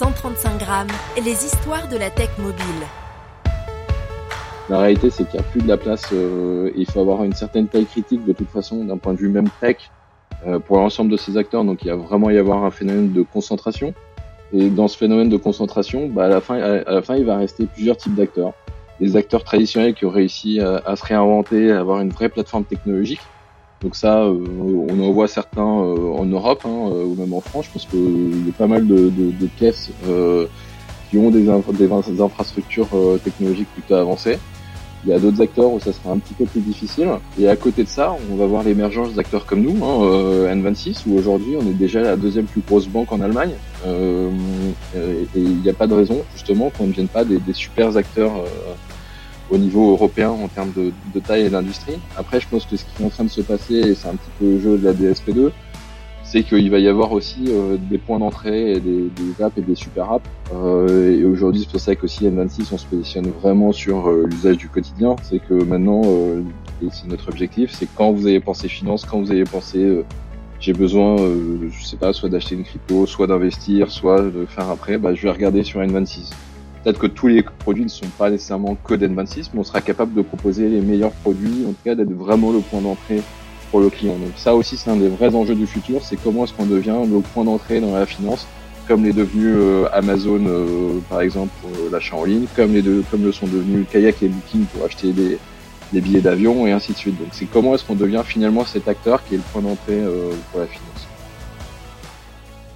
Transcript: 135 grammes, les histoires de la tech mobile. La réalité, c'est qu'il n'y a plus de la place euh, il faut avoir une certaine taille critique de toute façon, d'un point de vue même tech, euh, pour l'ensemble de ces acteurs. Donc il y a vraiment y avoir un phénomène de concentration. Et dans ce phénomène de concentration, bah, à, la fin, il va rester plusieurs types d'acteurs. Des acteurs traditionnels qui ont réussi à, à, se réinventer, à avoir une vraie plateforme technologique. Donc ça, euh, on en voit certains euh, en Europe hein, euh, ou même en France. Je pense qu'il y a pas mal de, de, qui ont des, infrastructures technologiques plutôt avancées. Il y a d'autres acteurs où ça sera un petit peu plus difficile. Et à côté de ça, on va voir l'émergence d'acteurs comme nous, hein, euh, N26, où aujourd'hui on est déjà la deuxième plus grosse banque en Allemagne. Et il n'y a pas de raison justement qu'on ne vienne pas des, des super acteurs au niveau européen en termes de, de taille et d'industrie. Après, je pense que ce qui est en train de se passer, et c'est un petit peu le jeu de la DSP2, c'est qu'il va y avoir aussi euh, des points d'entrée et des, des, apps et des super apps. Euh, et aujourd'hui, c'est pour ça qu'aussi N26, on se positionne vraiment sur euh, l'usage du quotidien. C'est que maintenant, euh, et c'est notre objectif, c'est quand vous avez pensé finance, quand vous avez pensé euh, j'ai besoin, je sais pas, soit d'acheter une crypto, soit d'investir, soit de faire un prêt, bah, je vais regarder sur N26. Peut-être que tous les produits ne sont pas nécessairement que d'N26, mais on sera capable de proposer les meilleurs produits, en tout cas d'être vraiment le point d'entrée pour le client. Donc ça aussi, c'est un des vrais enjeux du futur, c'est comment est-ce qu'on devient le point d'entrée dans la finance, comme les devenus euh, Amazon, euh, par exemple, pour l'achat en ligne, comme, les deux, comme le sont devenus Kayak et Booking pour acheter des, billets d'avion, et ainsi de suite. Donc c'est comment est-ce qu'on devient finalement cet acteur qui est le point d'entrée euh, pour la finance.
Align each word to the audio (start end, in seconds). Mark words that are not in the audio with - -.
135 0.00 0.58
grammes, 0.58 0.88
les 1.22 1.44
histoires 1.44 1.86
de 1.86 1.98
la 1.98 2.08
tech 2.08 2.30
mobile. 2.38 2.64
La 4.70 4.78
réalité, 4.78 5.10
c'est 5.10 5.28
qu'il 5.28 5.38
n'y 5.38 5.44
a 5.44 5.50
plus 5.50 5.60
de 5.60 5.68
la 5.68 5.76
place 5.76 6.06
euh, 6.14 6.70
il 6.74 6.90
faut 6.90 7.00
avoir 7.00 7.22
une 7.22 7.34
certaine 7.34 7.68
taille 7.68 7.84
critique 7.84 8.24
de 8.24 8.32
toute 8.32 8.48
façon, 8.48 8.82
d'un 8.82 8.96
point 8.96 9.12
de 9.12 9.18
vue 9.18 9.28
même 9.28 9.50
tech, 9.60 9.76
euh, 10.46 10.58
pour 10.58 10.78
l'ensemble 10.78 11.10
de 11.10 11.18
ces 11.18 11.36
acteurs. 11.36 11.66
Donc 11.66 11.82
il 11.82 11.88
y 11.88 11.90
a 11.90 11.96
vraiment 11.96 12.30
y 12.30 12.38
avoir 12.38 12.64
un 12.64 12.70
phénomène 12.70 13.12
de 13.12 13.20
concentration. 13.20 13.92
Et 14.54 14.70
dans 14.70 14.88
ce 14.88 14.96
phénomène 14.96 15.28
de 15.28 15.36
concentration, 15.36 16.08
bah, 16.08 16.24
à, 16.24 16.28
la 16.28 16.40
fin, 16.40 17.16
il 17.16 17.26
va 17.26 17.36
rester 17.36 17.66
plusieurs 17.66 17.98
types 17.98 18.14
d'acteurs. 18.14 18.54
Des 19.00 19.16
acteurs 19.16 19.44
traditionnels 19.44 19.92
qui 19.92 20.06
ont 20.06 20.10
réussi 20.10 20.60
à, 20.60 20.76
à, 20.76 20.96
se 20.96 21.04
réinventer, 21.04 21.72
à 21.72 21.80
avoir 21.80 22.00
une 22.00 22.08
vraie 22.08 22.30
plateforme 22.30 22.64
technologique. 22.64 23.20
Donc 23.82 23.96
ça, 23.96 24.24
euh, 24.24 24.34
on 24.88 25.00
en 25.00 25.10
voit 25.12 25.26
certains 25.26 25.62
euh, 25.62 26.12
en 26.12 26.26
Europe 26.26 26.62
hein, 26.66 26.90
euh, 26.92 27.04
ou 27.04 27.14
même 27.14 27.32
en 27.32 27.40
France. 27.40 27.66
Je 27.66 27.72
pense 27.72 27.86
qu'il 27.86 28.46
y 28.46 28.50
a 28.50 28.52
pas 28.52 28.66
mal 28.66 28.86
de, 28.86 29.10
de, 29.10 30.48
qui 31.10 31.18
ont 31.18 31.30
des, 31.30 31.48
infrastructures 31.48 32.88
technologiques 33.24 33.72
plutôt 33.72 33.94
avancées. 33.94 34.38
Il 35.04 35.10
y 35.10 35.14
a 35.14 35.18
d'autres 35.18 35.40
acteurs 35.40 35.72
où 35.72 35.80
ça 35.80 35.94
sera 35.94 36.12
un 36.12 36.18
petit 36.18 36.34
peu 36.34 36.44
plus 36.44 36.60
difficile. 36.60 37.08
Et 37.38 37.48
à 37.48 37.56
côté 37.56 37.84
de 37.84 37.88
ça, 37.88 38.14
on 38.30 38.36
va 38.36 38.44
voir 38.44 38.62
l'émergence 38.62 39.14
d'acteurs 39.14 39.46
comme 39.46 39.62
nous, 39.62 39.82
hein, 39.82 40.04
euh, 40.04 40.54
N26, 40.54 41.04
où 41.06 41.16
aujourd'hui 41.16 41.56
on 41.58 41.62
est 41.62 41.74
déjà 41.74 42.02
la 42.02 42.16
deuxième 42.16 42.44
plus 42.44 42.60
grosse 42.60 42.86
banque 42.86 43.10
en 43.10 43.20
Allemagne. 43.22 43.54
Et 43.86 44.28
il 45.34 45.62
n'y 45.62 45.70
a 45.70 45.72
pas 45.72 45.86
de 45.86 45.94
raison 45.94 46.22
justement 46.34 46.70
qu'on 46.70 46.86
ne 46.86 46.92
vienne 46.92 47.08
pas 47.08 47.24
des, 47.24 47.38
des 47.38 47.54
super 47.54 47.96
acteurs 47.96 48.44
au 49.50 49.58
niveau 49.58 49.90
européen 49.90 50.30
en 50.30 50.48
termes 50.48 50.72
de, 50.76 50.92
de 51.14 51.20
taille 51.20 51.46
et 51.46 51.50
d'industrie. 51.50 51.98
Après, 52.16 52.40
je 52.40 52.48
pense 52.48 52.66
que 52.66 52.76
ce 52.76 52.84
qui 52.84 53.02
est 53.02 53.06
en 53.06 53.10
train 53.10 53.24
de 53.24 53.30
se 53.30 53.40
passer, 53.40 53.74
et 53.74 53.94
c'est 53.94 54.08
un 54.08 54.14
petit 54.14 54.30
peu 54.38 54.44
le 54.46 54.60
jeu 54.60 54.78
de 54.78 54.84
la 54.84 54.92
DSP2, 54.92 55.50
c'est 56.30 56.44
qu'il 56.44 56.70
va 56.70 56.78
y 56.78 56.86
avoir 56.86 57.10
aussi 57.10 57.46
euh, 57.48 57.76
des 57.76 57.98
points 57.98 58.20
d'entrée 58.20 58.74
et 58.74 58.80
des, 58.80 59.08
des, 59.08 59.42
apps 59.42 59.58
et 59.58 59.62
des 59.62 59.74
super 59.74 60.12
apps. 60.12 60.30
Euh, 60.54 61.18
et 61.18 61.24
aujourd'hui, 61.24 61.62
c'est 61.62 61.70
pour 61.70 61.80
ça 61.80 61.96
qu'aussi 61.96 62.24
N26, 62.24 62.68
on 62.70 62.78
se 62.78 62.86
positionne 62.86 63.28
vraiment 63.42 63.72
sur 63.72 64.08
euh, 64.08 64.26
l'usage 64.30 64.56
du 64.56 64.68
quotidien. 64.68 65.16
C'est 65.24 65.40
que 65.40 65.54
maintenant, 65.54 66.02
euh, 66.04 66.42
et 66.84 66.86
c'est 66.92 67.08
notre 67.08 67.28
objectif, 67.30 67.72
c'est 67.72 67.88
quand 67.96 68.12
vous 68.12 68.28
avez 68.28 68.38
pensé 68.38 68.68
finance, 68.68 69.04
quand 69.04 69.20
vous 69.20 69.32
avez 69.32 69.42
pensé 69.42 69.78
euh, 69.78 70.04
j'ai 70.60 70.74
besoin, 70.74 71.16
je 71.16 71.84
sais 71.84 71.96
pas, 71.96 72.12
soit 72.12 72.28
d'acheter 72.28 72.54
une 72.54 72.64
crypto, 72.64 73.06
soit 73.06 73.26
d'investir, 73.26 73.90
soit 73.90 74.20
de 74.20 74.44
faire 74.44 74.68
un 74.68 74.76
prêt, 74.76 74.98
bah, 74.98 75.14
je 75.14 75.22
vais 75.22 75.30
regarder 75.30 75.64
sur 75.64 75.80
N26. 75.80 76.32
Peut-être 76.82 76.98
que 76.98 77.06
tous 77.06 77.26
les 77.26 77.42
produits 77.42 77.84
ne 77.84 77.88
sont 77.88 78.06
pas 78.18 78.30
nécessairement 78.30 78.76
que 78.84 78.94
d'N26, 78.94 79.50
mais 79.52 79.60
on 79.60 79.64
sera 79.64 79.82
capable 79.82 80.14
de 80.14 80.22
proposer 80.22 80.68
les 80.68 80.80
meilleurs 80.80 81.12
produits, 81.12 81.64
en 81.66 81.70
tout 81.70 81.84
cas 81.84 81.94
d'être 81.94 82.12
vraiment 82.12 82.52
le 82.52 82.60
point 82.60 82.80
d'entrée 82.80 83.22
pour 83.70 83.80
le 83.80 83.90
client. 83.90 84.14
Donc 84.14 84.32
ça 84.36 84.54
aussi, 84.54 84.76
c'est 84.76 84.90
un 84.90 84.96
des 84.96 85.08
vrais 85.08 85.34
enjeux 85.34 85.54
du 85.54 85.66
futur, 85.66 86.00
c'est 86.02 86.16
comment 86.16 86.44
est-ce 86.44 86.54
qu'on 86.54 86.66
devient 86.66 86.96
le 87.10 87.20
point 87.20 87.44
d'entrée 87.44 87.80
dans 87.80 87.94
la 87.94 88.06
finance, 88.06 88.46
comme 88.88 89.04
les 89.04 89.12
devenus 89.12 89.54
euh, 89.56 89.88
Amazon, 89.92 90.40
euh, 90.46 90.98
par 91.08 91.20
exemple, 91.20 91.52
pour 91.60 91.70
l'achat 91.92 92.16
en 92.16 92.24
ligne, 92.24 92.46
comme, 92.56 92.72
les 92.72 92.82
deux, 92.82 93.04
comme 93.10 93.24
le 93.24 93.32
sont 93.32 93.46
devenus 93.46 93.86
Kayak 93.90 94.22
et 94.22 94.28
Booking 94.28 94.64
pour 94.64 94.84
acheter 94.84 95.12
des, 95.12 95.38
billets 95.92 96.20
d'avion, 96.20 96.66
et 96.66 96.72
ainsi 96.72 96.92
de 96.92 96.96
suite. 96.96 97.18
Donc 97.18 97.28
c'est 97.32 97.44
comment 97.44 97.74
est-ce 97.74 97.84
qu'on 97.84 97.94
devient 97.94 98.22
finalement 98.24 98.64
cet 98.64 98.88
acteur 98.88 99.22
qui 99.24 99.34
est 99.34 99.36
le 99.36 99.42
point 99.52 99.60
d'entrée 99.60 100.00
euh, 100.00 100.30
pour 100.50 100.60
la 100.60 100.66
finance. 100.66 101.06